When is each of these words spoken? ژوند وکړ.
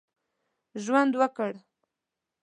ژوند 0.83 1.11
وکړ. 1.21 1.53